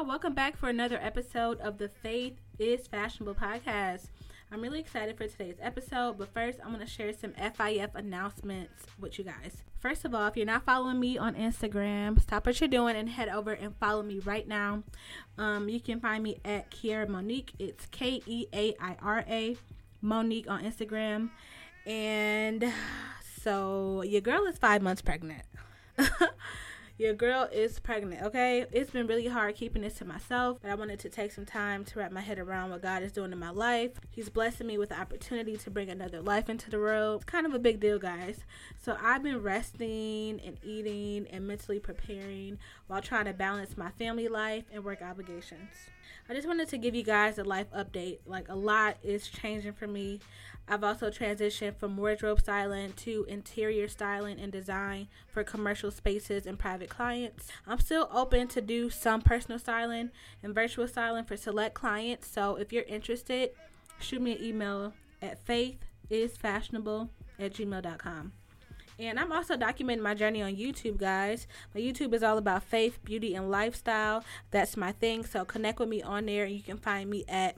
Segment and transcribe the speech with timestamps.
[0.00, 0.08] y'all.
[0.08, 4.08] Welcome back for another episode of the Faith is Fashionable podcast.
[4.50, 8.84] I'm really excited for today's episode, but first, I'm going to share some FIF announcements
[8.98, 9.62] with you guys.
[9.78, 13.08] First of all, if you're not following me on Instagram, stop what you're doing and
[13.08, 14.82] head over and follow me right now.
[15.36, 17.52] Um, you can find me at Keaira Monique.
[17.58, 19.56] It's K E A I R A
[20.00, 21.30] Monique on Instagram.
[21.86, 22.72] And
[23.42, 25.42] so, your girl is five months pregnant.
[27.00, 28.66] Your girl is pregnant, okay?
[28.72, 31.82] It's been really hard keeping this to myself, but I wanted to take some time
[31.86, 33.92] to wrap my head around what God is doing in my life.
[34.10, 37.22] He's blessing me with the opportunity to bring another life into the world.
[37.22, 38.40] It's kind of a big deal, guys.
[38.78, 44.28] So I've been resting and eating and mentally preparing while trying to balance my family
[44.28, 45.70] life and work obligations.
[46.28, 48.18] I just wanted to give you guys a life update.
[48.26, 50.20] Like a lot is changing for me.
[50.68, 56.58] I've also transitioned from wardrobe styling to interior styling and design for commercial spaces and
[56.58, 57.48] private clients.
[57.66, 60.10] I'm still open to do some personal styling
[60.42, 62.28] and virtual styling for select clients.
[62.28, 63.50] So if you're interested,
[63.98, 67.08] shoot me an email at faithisfashionable
[67.40, 68.32] at gmail.com.
[69.00, 71.46] And I'm also documenting my journey on YouTube, guys.
[71.74, 74.22] My YouTube is all about faith, beauty, and lifestyle.
[74.50, 75.24] That's my thing.
[75.24, 76.44] So connect with me on there.
[76.44, 77.56] You can find me at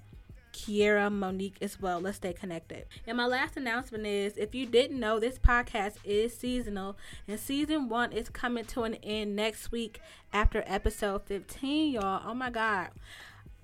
[0.52, 2.00] Keaira Monique as well.
[2.00, 2.86] Let's stay connected.
[3.06, 7.88] And my last announcement is if you didn't know, this podcast is seasonal, and season
[7.88, 10.00] one is coming to an end next week
[10.32, 12.22] after episode 15, y'all.
[12.24, 12.90] Oh my God.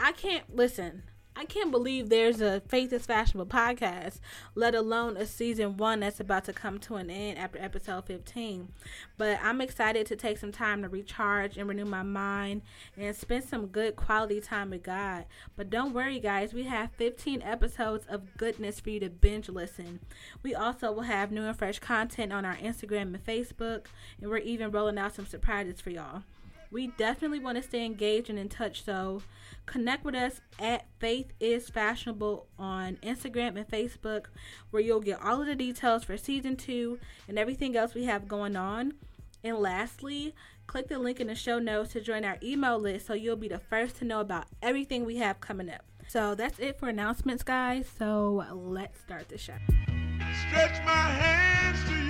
[0.01, 1.05] I can't listen.
[1.39, 4.19] I can't believe there's a Faith is Fashionable podcast,
[4.57, 8.73] let alone a season one that's about to come to an end after episode 15.
[9.17, 12.63] But I'm excited to take some time to recharge and renew my mind
[12.97, 15.27] and spend some good quality time with God.
[15.55, 20.01] But don't worry, guys, we have 15 episodes of goodness for you to binge listen.
[20.43, 23.85] We also will have new and fresh content on our Instagram and Facebook,
[24.21, 26.25] and we're even rolling out some surprises for y'all.
[26.71, 29.23] We definitely want to stay engaged and in touch, so
[29.67, 34.27] connect with us at Faith is Fashionable on Instagram and Facebook,
[34.71, 38.29] where you'll get all of the details for season two and everything else we have
[38.29, 38.95] going on.
[39.43, 40.35] And lastly,
[40.67, 43.49] click the link in the show notes to join our email list so you'll be
[43.49, 45.85] the first to know about everything we have coming up.
[46.09, 47.89] So that's it for announcements, guys.
[47.99, 49.55] So let's start the show.
[50.49, 52.08] Stretch my hands to you.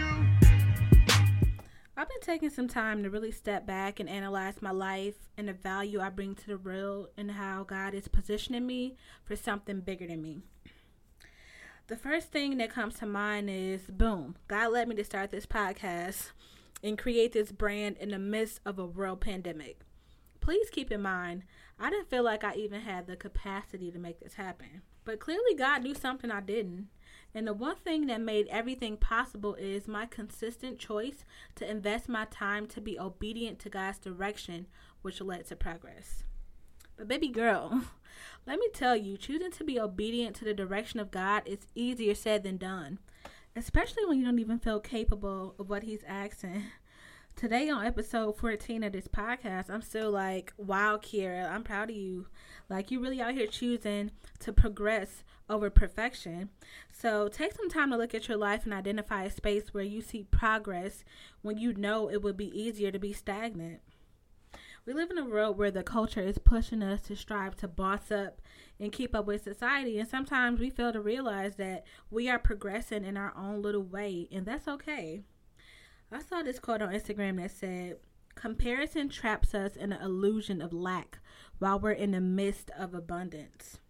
[1.98, 5.52] I've been taking some time to really step back and analyze my life and the
[5.52, 8.94] value I bring to the real and how God is positioning me
[9.24, 10.42] for something bigger than me.
[11.88, 15.44] The first thing that comes to mind is boom, God led me to start this
[15.44, 16.30] podcast
[16.84, 19.80] and create this brand in the midst of a world pandemic.
[20.40, 21.42] Please keep in mind,
[21.80, 24.82] I didn't feel like I even had the capacity to make this happen.
[25.04, 26.90] But clearly, God knew something I didn't.
[27.34, 31.24] And the one thing that made everything possible is my consistent choice
[31.56, 34.66] to invest my time to be obedient to God's direction,
[35.02, 36.24] which led to progress.
[36.96, 37.82] But, baby girl,
[38.46, 42.14] let me tell you, choosing to be obedient to the direction of God is easier
[42.14, 42.98] said than done,
[43.54, 46.64] especially when you don't even feel capable of what He's asking.
[47.36, 51.94] Today, on episode 14 of this podcast, I'm still like, wow, Keaira, I'm proud of
[51.94, 52.26] you.
[52.68, 56.50] Like, you're really out here choosing to progress over perfection.
[56.92, 60.00] So take some time to look at your life and identify a space where you
[60.02, 61.04] see progress
[61.42, 63.80] when you know it would be easier to be stagnant.
[64.88, 68.10] We live in a world where the culture is pushing us to strive to boss
[68.10, 68.40] up
[68.80, 73.04] and keep up with society, and sometimes we fail to realize that we are progressing
[73.04, 75.20] in our own little way, and that's okay.
[76.10, 77.98] I saw this quote on Instagram that said,
[78.34, 81.18] Comparison traps us in an illusion of lack
[81.58, 83.80] while we're in the midst of abundance.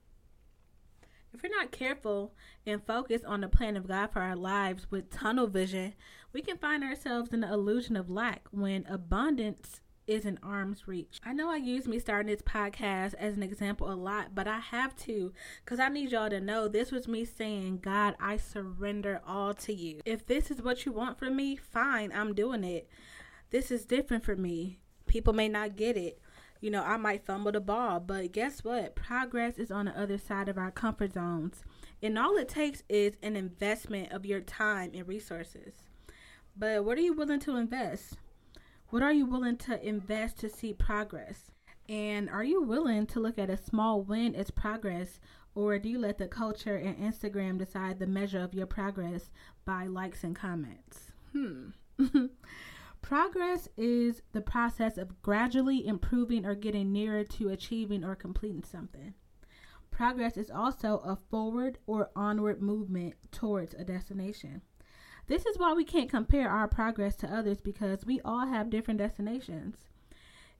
[1.38, 2.34] If we're not careful
[2.66, 5.94] and focus on the plan of God for our lives with tunnel vision,
[6.32, 11.20] we can find ourselves in the illusion of lack when abundance is in arm's reach.
[11.24, 14.58] I know I use me starting this podcast as an example a lot, but I
[14.58, 15.32] have to
[15.64, 19.72] because I need y'all to know this was me saying, God, I surrender all to
[19.72, 20.00] you.
[20.04, 22.88] If this is what you want from me, fine, I'm doing it.
[23.50, 24.80] This is different for me.
[25.06, 26.20] People may not get it
[26.60, 28.94] you know, I might fumble the ball, but guess what?
[28.94, 31.64] Progress is on the other side of our comfort zones.
[32.02, 35.74] And all it takes is an investment of your time and resources.
[36.56, 38.16] But what are you willing to invest?
[38.90, 41.50] What are you willing to invest to see progress?
[41.88, 45.20] And are you willing to look at a small win as progress,
[45.54, 49.30] or do you let the culture and Instagram decide the measure of your progress
[49.64, 51.12] by likes and comments?
[51.32, 51.70] Hmm.
[53.08, 59.14] Progress is the process of gradually improving or getting nearer to achieving or completing something.
[59.90, 64.60] Progress is also a forward or onward movement towards a destination.
[65.26, 68.98] This is why we can't compare our progress to others because we all have different
[68.98, 69.86] destinations.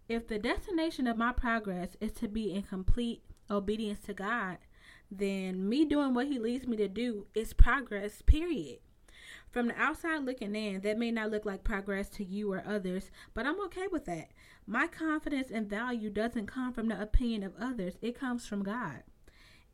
[0.09, 4.57] If the destination of my progress is to be in complete obedience to God,
[5.11, 8.79] then me doing what He leads me to do is progress, period.
[9.51, 13.11] From the outside looking in, that may not look like progress to you or others,
[13.35, 14.29] but I'm okay with that.
[14.67, 19.03] My confidence and value doesn't come from the opinion of others, it comes from God.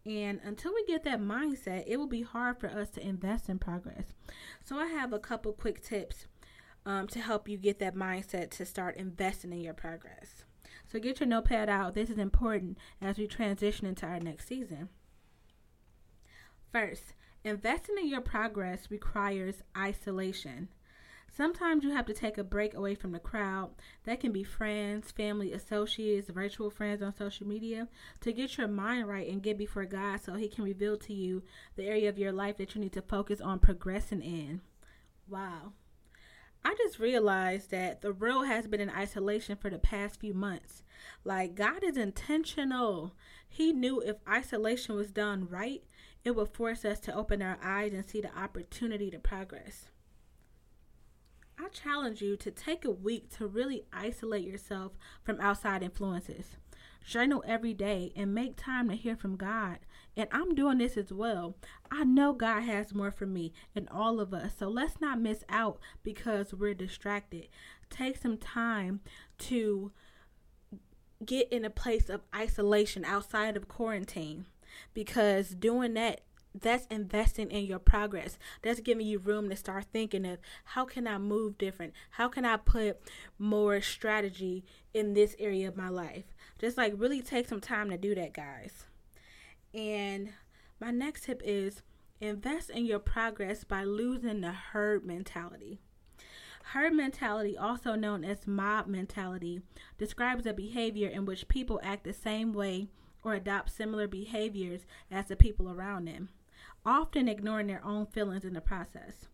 [0.07, 3.59] And until we get that mindset, it will be hard for us to invest in
[3.59, 4.13] progress.
[4.63, 6.27] So, I have a couple quick tips
[6.85, 10.45] um, to help you get that mindset to start investing in your progress.
[10.87, 11.95] So, get your notepad out.
[11.95, 14.91] This is important as we transition into our next season.
[16.71, 20.69] First, investing in your progress requires isolation.
[21.37, 23.71] Sometimes you have to take a break away from the crowd.
[24.05, 27.89] That can be friends, family, associates, virtual friends on social media
[28.21, 31.43] to get your mind right and get before God so He can reveal to you
[31.75, 34.61] the area of your life that you need to focus on progressing in.
[35.29, 35.73] Wow.
[36.65, 40.83] I just realized that the world has been in isolation for the past few months.
[41.25, 43.15] Like, God is intentional.
[43.47, 45.83] He knew if isolation was done right,
[46.25, 49.87] it will force us to open our eyes and see the opportunity to progress.
[51.59, 54.93] I challenge you to take a week to really isolate yourself
[55.23, 56.57] from outside influences.
[57.07, 59.79] Journal every day and make time to hear from God.
[60.17, 61.57] And I'm doing this as well.
[61.91, 64.53] I know God has more for me and all of us.
[64.59, 67.49] So let's not miss out because we're distracted.
[67.91, 69.01] Take some time
[69.41, 69.93] to
[71.25, 74.47] get in a place of isolation outside of quarantine
[74.93, 76.21] because doing that
[76.61, 78.39] that's investing in your progress.
[78.63, 81.93] That's giving you room to start thinking of how can I move different?
[82.11, 83.01] How can I put
[83.39, 86.25] more strategy in this area of my life?
[86.61, 88.85] Just like really take some time to do that, guys.
[89.73, 90.33] And
[90.81, 91.83] my next tip is
[92.21, 95.81] invest in your progress by losing the herd mentality.
[96.69, 99.61] Herd mentality, also known as mob mentality,
[99.99, 102.87] describes a behavior in which people act the same way
[103.25, 106.29] or adopt similar behaviors as the people around them
[106.87, 109.27] often ignoring their own feelings in the process.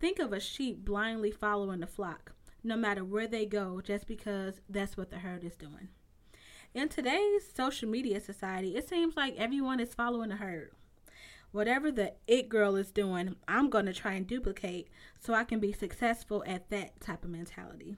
[0.00, 2.32] Think of a sheep blindly following the flock,
[2.62, 5.88] no matter where they go, just because that's what the herd is doing.
[6.74, 10.70] In today's social media society, it seems like everyone is following the herd.
[11.50, 14.88] Whatever the it girl is doing, I'm going to try and duplicate
[15.18, 17.96] so I can be successful at that type of mentality.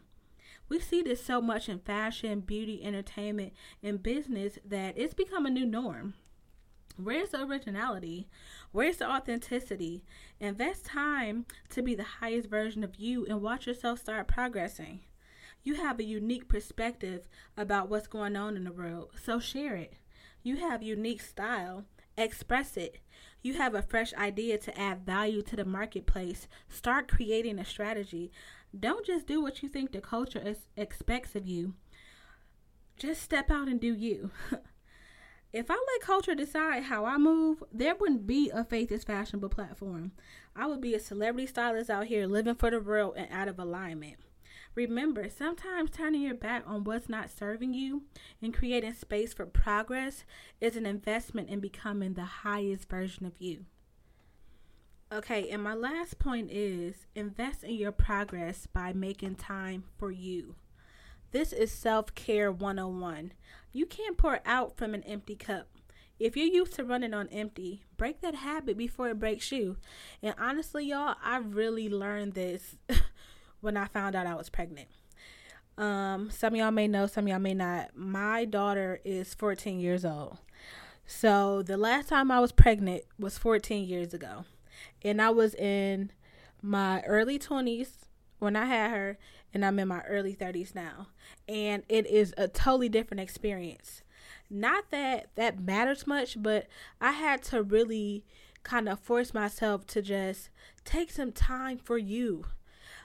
[0.70, 3.52] We see this so much in fashion, beauty, entertainment,
[3.82, 6.14] and business that it's become a new norm.
[6.96, 8.28] Where's the originality?
[8.70, 10.04] Where's the authenticity?
[10.38, 15.00] Invest time to be the highest version of you and watch yourself start progressing.
[15.64, 19.94] You have a unique perspective about what's going on in the world, so share it.
[20.42, 21.84] You have unique style,
[22.16, 22.98] express it.
[23.42, 28.30] You have a fresh idea to add value to the marketplace, start creating a strategy.
[28.78, 31.74] Don't just do what you think the culture is, expects of you.
[32.96, 34.30] Just step out and do you.
[35.52, 39.48] if I let culture decide how I move, there wouldn't be a Faith is Fashionable
[39.48, 40.12] platform.
[40.54, 43.58] I would be a celebrity stylist out here living for the real and out of
[43.58, 44.18] alignment.
[44.76, 48.04] Remember, sometimes turning your back on what's not serving you
[48.40, 50.24] and creating space for progress
[50.60, 53.64] is an investment in becoming the highest version of you.
[55.12, 60.54] Okay, and my last point is invest in your progress by making time for you.
[61.32, 63.32] This is self care 101.
[63.72, 65.66] You can't pour out from an empty cup.
[66.20, 69.78] If you're used to running on empty, break that habit before it breaks you.
[70.22, 72.76] And honestly, y'all, I really learned this
[73.60, 74.88] when I found out I was pregnant.
[75.76, 77.96] Um, some of y'all may know, some of y'all may not.
[77.96, 80.38] My daughter is 14 years old.
[81.04, 84.44] So the last time I was pregnant was 14 years ago.
[85.02, 86.12] And I was in
[86.62, 87.90] my early 20s
[88.38, 89.18] when I had her,
[89.52, 91.08] and I'm in my early 30s now.
[91.48, 94.02] And it is a totally different experience.
[94.48, 96.66] Not that that matters much, but
[97.00, 98.24] I had to really
[98.62, 100.50] kind of force myself to just
[100.84, 102.46] take some time for you.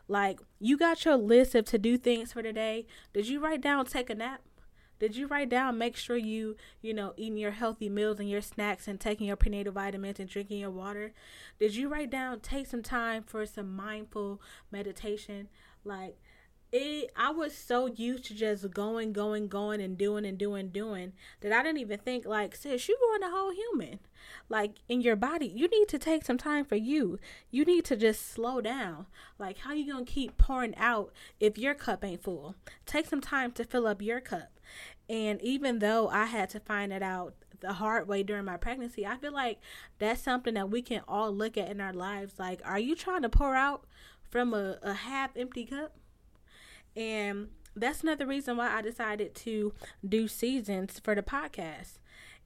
[0.08, 2.86] Like, you got your list of to do things for today.
[3.13, 4.41] Did you write down take a nap?
[5.00, 8.42] Did you write down make sure you, you know, eating your healthy meals and your
[8.42, 11.14] snacks and taking your prenatal vitamins and drinking your water?
[11.60, 15.50] Did you write down take some time for some mindful meditation?
[15.84, 16.18] Like
[16.72, 21.14] it I was so used to just going, going, going and doing and doing, doing
[21.42, 24.00] that I didn't even think like, sis, you growing a whole human.
[24.50, 27.20] Like in your body, you need to take some time for you.
[27.52, 29.06] You need to just slow down.
[29.40, 32.56] Like how you gonna keep pouring out if your cup ain't full?
[32.86, 34.55] Take some time to fill up your cup.
[35.10, 39.06] And even though I had to find it out the hard way during my pregnancy,
[39.06, 39.60] I feel like
[40.00, 42.34] that's something that we can all look at in our lives.
[42.40, 43.86] Like, are you trying to pour out
[44.30, 45.96] from a, a half empty cup?
[46.96, 49.74] And that's another reason why I decided to
[50.08, 52.00] do seasons for the podcast.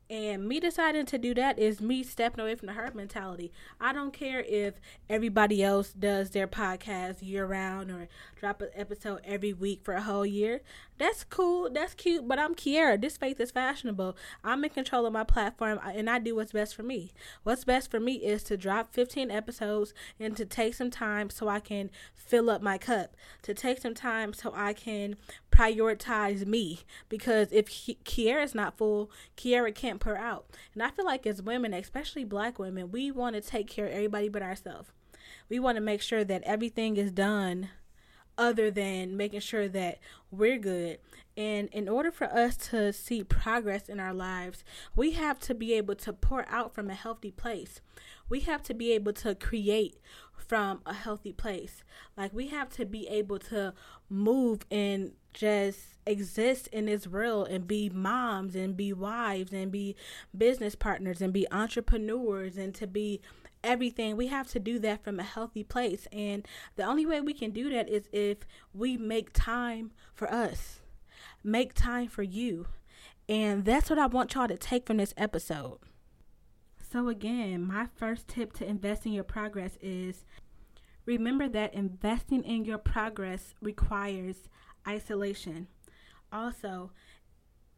[0.10, 3.51] And me deciding to do that is me stepping away from the herd mentality.
[3.80, 4.74] I don't care if
[5.08, 10.01] everybody else does their podcast year round or drop an episode every week for a
[10.01, 10.62] whole year.
[11.00, 11.70] That's cool.
[11.70, 12.27] That's cute.
[12.27, 13.00] But I'm Keaira.
[13.00, 14.18] This faith is fashionable.
[14.44, 17.12] I'm in control of my platform and I do what's best for me.
[17.44, 21.48] What's best for me is to drop 15 episodes and to take some time so
[21.48, 25.15] I can fill up my cup, to take some time so I can
[25.51, 26.82] prioritize me.
[27.08, 30.48] Because if Keaira is not full, Keaira can't per out.
[30.74, 33.94] And I feel like as women, especially black women, we want to take care of
[33.94, 34.89] everybody but ourselves.
[35.48, 37.70] We want to make sure that everything is done
[38.39, 40.00] other than making sure that
[40.31, 40.98] we're good.
[41.38, 44.63] And in order for us to see progress in our lives,
[44.96, 47.81] we have to be able to pour out from a healthy place.
[48.29, 50.00] We have to be able to create
[50.36, 51.84] from a healthy place.
[52.17, 53.74] Like we have to be able to
[54.10, 59.96] move and just exist in this world and be moms and be wives and be
[60.36, 63.22] business partners and be entrepreneurs and to be
[63.63, 64.18] everything.
[64.18, 66.08] We have to do that from a healthy place.
[66.12, 68.39] And the only way we can do that is if
[68.74, 70.80] we make time for us,
[71.44, 72.68] make time for you.
[73.28, 75.78] And that's what I want y'all to take from this episode.
[76.92, 80.25] So, again, my first tip to invest in your progress is
[81.06, 84.50] remember that investing in your progress requires
[84.88, 85.68] isolation.
[86.31, 86.91] Also,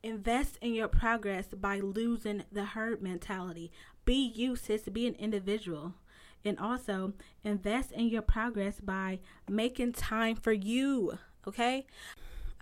[0.04, 3.72] invest in your progress by losing the herd mentality.
[4.06, 5.94] Be you, sis, be an individual.
[6.44, 11.18] And also, invest in your progress by making time for you.
[11.48, 11.86] Okay?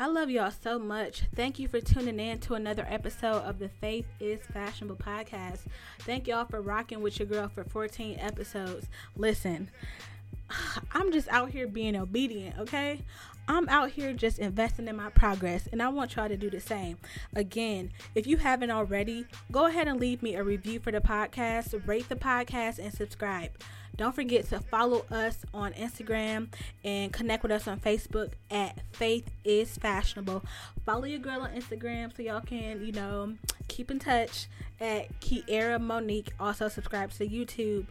[0.02, 1.24] I love y'all so much.
[1.36, 5.66] Thank you for tuning in to another episode of the Faith is Fashionable podcast.
[6.00, 8.88] Thank y'all for rocking with your girl for 14 episodes.
[9.18, 9.70] Listen,
[10.92, 13.02] I'm just out here being obedient, okay?
[13.48, 16.60] I'm out here just investing in my progress, and I want y'all to do the
[16.60, 16.98] same.
[17.36, 21.88] Again, if you haven't already, go ahead and leave me a review for the podcast,
[21.88, 23.52] rate the podcast, and subscribe.
[24.00, 26.48] Don't forget to follow us on Instagram
[26.86, 30.42] and connect with us on Facebook at Faith is Fashionable.
[30.86, 33.34] Follow your girl on Instagram so y'all can, you know,
[33.70, 34.48] keep in touch
[34.82, 36.34] at Keaira Monique.
[36.40, 37.86] Also subscribe to YouTube.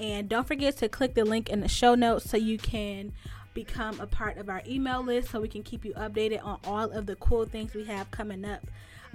[0.00, 3.12] And don't forget to click the link in the show notes so you can
[3.52, 6.90] become a part of our email list so we can keep you updated on all
[6.90, 8.62] of the cool things we have coming up.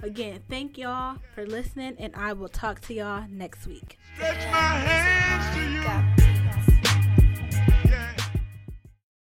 [0.02, 3.98] Again, thank y'all for listening, and I will talk to y'all next week.